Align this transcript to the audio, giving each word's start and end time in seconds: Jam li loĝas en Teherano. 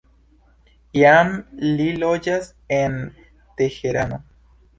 Jam 0.99 1.29
li 1.81 1.85
loĝas 2.05 2.49
en 2.79 2.97
Teherano. 3.61 4.21